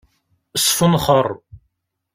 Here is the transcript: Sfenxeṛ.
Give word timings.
Sfenxeṛ. 0.63 1.27